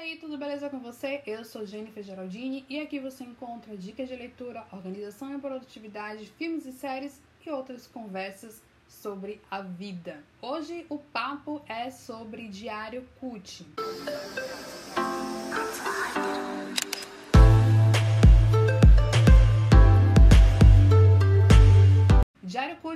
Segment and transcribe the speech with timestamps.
[0.00, 1.22] aí, tudo beleza com você?
[1.26, 6.64] Eu sou Jennifer Geraldini e aqui você encontra dicas de leitura, organização e produtividade, filmes
[6.64, 10.24] e séries e outras conversas sobre a vida.
[10.40, 13.66] Hoje o papo é sobre Diário Cut.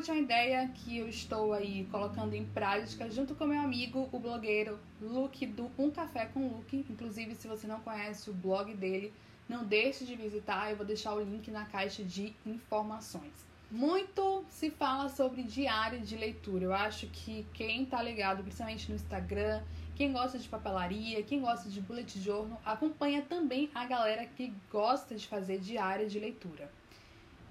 [0.07, 4.19] É uma ideia que eu estou aí colocando em prática junto com meu amigo, o
[4.19, 6.85] blogueiro Luke do Um Café com Luke.
[6.91, 9.15] Inclusive, se você não conhece o blog dele,
[9.49, 13.33] não deixe de visitar, eu vou deixar o link na caixa de informações.
[13.71, 16.65] Muito se fala sobre diário de leitura.
[16.65, 19.63] Eu acho que quem tá ligado, principalmente no Instagram,
[19.97, 25.15] quem gosta de papelaria, quem gosta de bullet journal, acompanha também a galera que gosta
[25.15, 26.71] de fazer diário de leitura.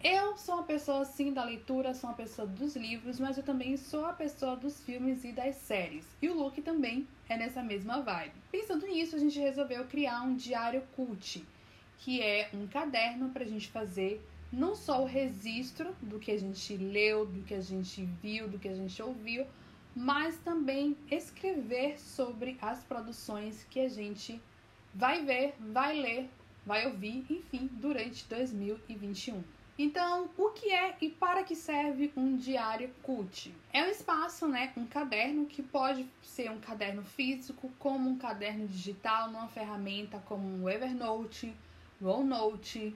[0.03, 3.77] Eu sou uma pessoa sim da leitura, sou uma pessoa dos livros, mas eu também
[3.77, 6.05] sou a pessoa dos filmes e das séries.
[6.21, 8.33] E o Luke também é nessa mesma vibe.
[8.51, 11.45] Pensando nisso, a gente resolveu criar um diário cult,
[11.99, 16.37] que é um caderno para a gente fazer não só o registro do que a
[16.37, 19.47] gente leu, do que a gente viu, do que a gente ouviu,
[19.95, 24.37] mas também escrever sobre as produções que a gente
[24.93, 26.29] vai ver, vai ler,
[26.65, 29.41] vai ouvir, enfim, durante 2021.
[29.85, 33.53] Então, o que é e para que serve um diário cult?
[33.73, 38.65] É um espaço, né, um caderno que pode ser um caderno físico, como um caderno
[38.65, 41.53] digital, numa ferramenta como o Evernote,
[42.01, 42.95] OneNote,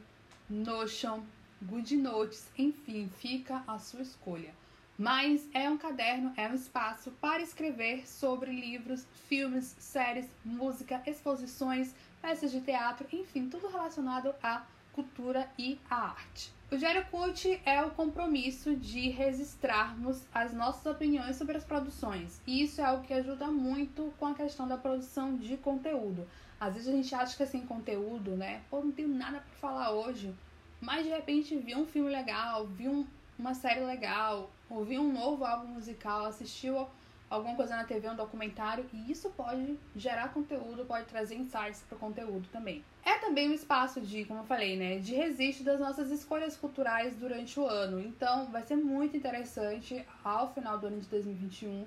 [0.50, 1.24] Notion,
[1.62, 4.54] GoodNotes, enfim, fica a sua escolha.
[4.98, 11.94] Mas é um caderno, é um espaço para escrever sobre livros, filmes, séries, música, exposições,
[12.22, 16.56] peças de teatro, enfim, tudo relacionado à cultura e à arte.
[16.70, 22.42] O Diário Cult é o compromisso de registrarmos as nossas opiniões sobre as produções.
[22.46, 26.28] E isso é algo que ajuda muito com a questão da produção de conteúdo.
[26.60, 28.60] Às vezes a gente acha que é sem conteúdo, né?
[28.70, 30.36] Pô, não tenho nada para falar hoje.
[30.82, 33.08] Mas de repente viu um filme legal, viu
[33.40, 36.86] uma série legal, ouviu um novo álbum musical, assistiu
[37.30, 41.96] alguma coisa na TV, um documentário, e isso pode gerar conteúdo, pode trazer insights para
[41.96, 42.84] o conteúdo também.
[43.04, 47.16] É também um espaço de, como eu falei, né, de registro das nossas escolhas culturais
[47.16, 48.00] durante o ano.
[48.00, 51.86] Então, vai ser muito interessante ao final do ano de 2021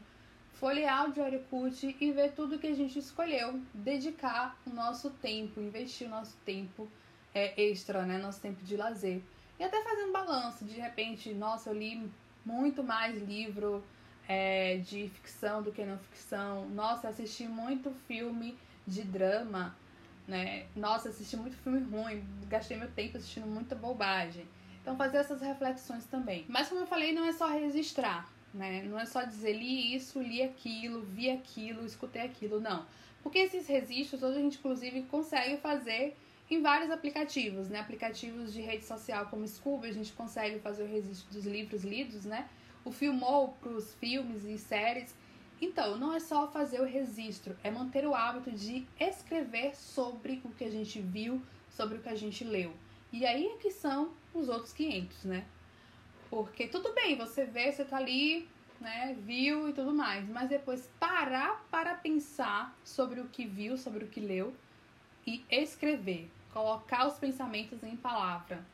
[0.60, 5.58] folhear o Diário Cult e ver tudo que a gente escolheu, dedicar o nosso tempo,
[5.58, 6.86] investir o nosso tempo
[7.34, 9.22] é, extra, né, nosso tempo de lazer.
[9.58, 12.10] E até fazer um balanço, de repente, nossa, eu li
[12.44, 13.82] muito mais livro
[14.30, 16.68] é, de ficção do que não ficção.
[16.68, 19.76] Nossa, assisti muito filme de drama,
[20.28, 20.66] né?
[20.76, 24.46] Nossa, assisti muito filme ruim, gastei meu tempo assistindo muita bobagem.
[24.80, 26.44] Então fazer essas reflexões também.
[26.48, 28.84] Mas como eu falei, não é só registrar, né?
[28.84, 32.86] Não é só dizer li isso, li aquilo, vi aquilo, escutei aquilo, não.
[33.24, 36.16] Porque esses registros hoje a gente inclusive consegue fazer
[36.48, 37.80] em vários aplicativos, né?
[37.80, 42.24] Aplicativos de rede social como Scooby, a gente consegue fazer o registro dos livros lidos,
[42.24, 42.48] né?
[42.84, 45.14] O filmou para os filmes e séries.
[45.60, 50.50] Então, não é só fazer o registro, é manter o hábito de escrever sobre o
[50.50, 52.72] que a gente viu, sobre o que a gente leu.
[53.12, 55.44] E aí é que são os outros 500, né?
[56.30, 58.48] Porque tudo bem, você vê, você tá ali,
[58.80, 64.04] né, viu e tudo mais, mas depois parar para pensar sobre o que viu, sobre
[64.04, 64.54] o que leu
[65.26, 68.64] e escrever, colocar os pensamentos em palavra.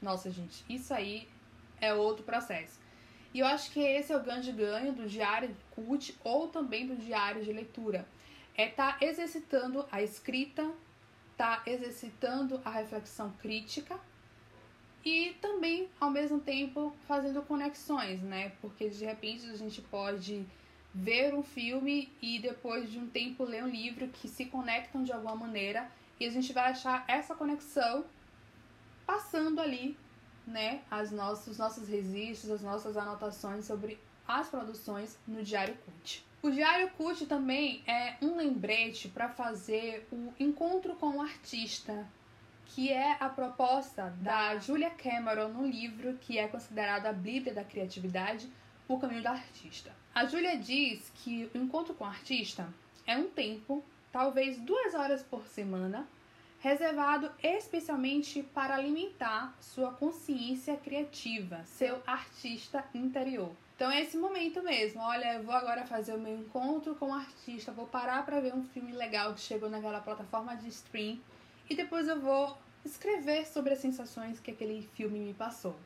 [0.00, 1.28] Nossa, gente, isso aí
[1.80, 2.78] é outro processo.
[3.32, 6.96] E eu acho que esse é o grande ganho do diário cult ou também do
[6.96, 8.06] diário de leitura.
[8.56, 10.68] É estar tá exercitando a escrita,
[11.36, 13.98] tá exercitando a reflexão crítica
[15.04, 18.52] e também, ao mesmo tempo, fazendo conexões, né?
[18.60, 20.44] Porque de repente a gente pode
[20.94, 25.12] ver um filme e depois de um tempo ler um livro que se conectam de
[25.12, 28.04] alguma maneira e a gente vai achar essa conexão
[29.06, 29.96] passando ali
[30.46, 36.24] né, as nossos, os nossos registros, as nossas anotações sobre as produções no Diário Cult.
[36.42, 42.08] O Diário Cult também é um lembrete para fazer o encontro com o artista,
[42.64, 47.64] que é a proposta da Julia Cameron no livro que é considerado a Bíblia da
[47.64, 48.50] Criatividade,
[48.88, 49.92] O Caminho do Artista.
[50.14, 52.72] A Julia diz que o encontro com o artista
[53.06, 56.08] é um tempo, talvez duas horas por semana,
[56.60, 63.50] reservado especialmente para alimentar sua consciência criativa, seu artista interior.
[63.74, 65.00] Então é esse momento mesmo.
[65.00, 68.54] Olha, eu vou agora fazer o meu encontro com o artista, vou parar para ver
[68.54, 71.18] um filme legal que chegou naquela plataforma de stream
[71.68, 75.76] e depois eu vou escrever sobre as sensações que aquele filme me passou.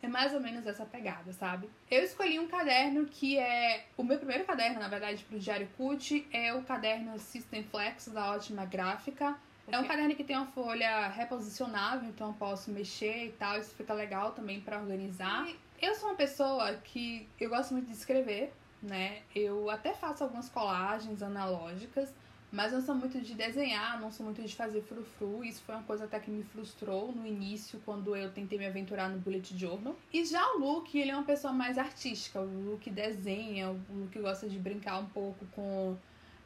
[0.00, 1.70] é mais ou menos essa pegada, sabe?
[1.90, 3.86] Eu escolhi um caderno que é.
[3.96, 8.32] O meu primeiro caderno, na verdade, pro Diário Cut é o caderno System Flex da
[8.32, 9.36] Ótima Gráfica.
[9.68, 13.74] É um caderno que tem uma folha reposicionável, então eu posso mexer e tal, isso
[13.74, 15.48] fica legal também para organizar.
[15.48, 19.22] E eu sou uma pessoa que eu gosto muito de escrever, né?
[19.34, 22.12] Eu até faço algumas colagens analógicas,
[22.50, 25.42] mas não sou muito de desenhar, não sou muito de fazer frufru.
[25.42, 29.08] Isso foi uma coisa até que me frustrou no início, quando eu tentei me aventurar
[29.08, 29.96] no bullet journal.
[30.12, 32.40] E já o Luke, ele é uma pessoa mais artística.
[32.40, 35.96] O Luke desenha, o Luke gosta de brincar um pouco com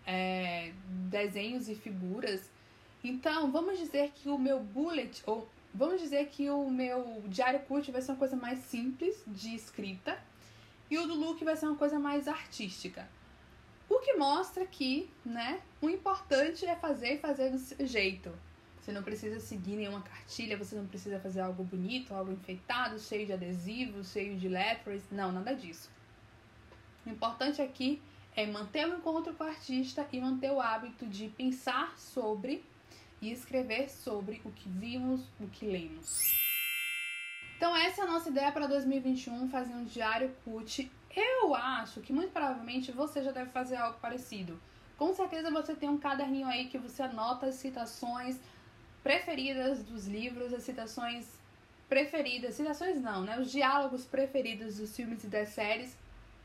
[0.07, 0.73] é,
[1.11, 2.49] desenhos e figuras.
[3.09, 7.93] Então, vamos dizer que o meu bullet, ou vamos dizer que o meu diário curto
[7.93, 10.19] vai ser uma coisa mais simples de escrita.
[10.91, 13.09] E o do Luke vai ser uma coisa mais artística.
[13.89, 18.33] O que mostra que, né, o importante é fazer e fazer do seu jeito.
[18.81, 23.25] Você não precisa seguir nenhuma cartilha, você não precisa fazer algo bonito, algo enfeitado, cheio
[23.25, 25.89] de adesivos, cheio de letters, não, nada disso.
[27.05, 28.03] O importante aqui
[28.35, 32.65] é manter o encontro com o artista e manter o hábito de pensar sobre
[33.21, 36.37] e escrever sobre o que vimos, o que lemos.
[37.57, 42.13] Então essa é a nossa ideia para 2021, fazer um diário CUT eu acho que
[42.13, 44.61] muito provavelmente você já deve fazer algo parecido.
[44.99, 48.39] Com certeza você tem um caderninho aí que você anota as citações
[49.03, 51.27] preferidas dos livros, as citações
[51.89, 53.39] preferidas, citações não, né?
[53.39, 55.97] Os diálogos preferidos dos filmes e das séries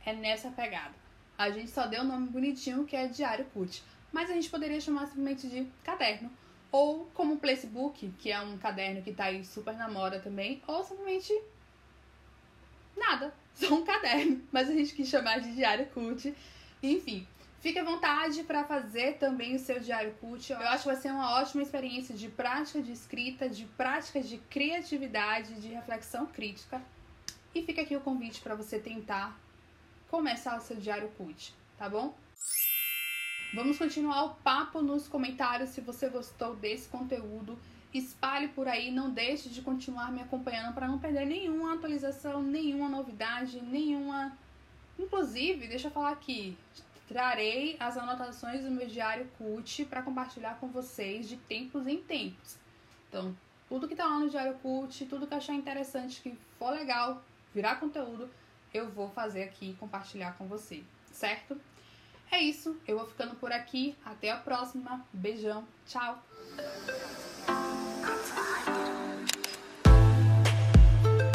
[0.05, 0.95] é nessa pegada.
[1.37, 4.79] A gente só deu um nome bonitinho que é Diário Cut, mas a gente poderia
[4.79, 6.31] chamar simplesmente de caderno.
[6.71, 10.83] Ou como Placebook, que é um caderno que tá aí super na moda também, ou
[10.83, 11.33] simplesmente
[12.95, 16.33] nada, só um caderno, mas a gente quis chamar de diário cult.
[16.81, 17.27] Enfim,
[17.59, 20.51] fique à vontade para fazer também o seu diário cult.
[20.51, 24.37] Eu acho que vai ser uma ótima experiência de prática de escrita, de prática de
[24.37, 26.81] criatividade, de reflexão crítica.
[27.53, 29.37] E fica aqui o convite para você tentar
[30.09, 32.15] começar o seu diário cult, tá bom?
[33.53, 37.57] Vamos continuar o papo nos comentários se você gostou desse conteúdo
[37.93, 42.87] espalhe por aí, não deixe de continuar me acompanhando para não perder nenhuma atualização, nenhuma
[42.87, 44.37] novidade, nenhuma.
[44.97, 46.57] Inclusive, deixa eu falar aqui,
[47.07, 52.57] trarei as anotações do meu diário CUT para compartilhar com vocês de tempos em tempos.
[53.09, 53.35] Então,
[53.67, 57.21] tudo que tá lá no diário CUT, tudo que achar interessante, que for legal,
[57.53, 58.29] virar conteúdo,
[58.73, 61.59] eu vou fazer aqui e compartilhar com você, certo?
[62.31, 63.93] É isso, eu vou ficando por aqui.
[64.05, 65.05] Até a próxima.
[65.11, 66.23] Beijão, tchau!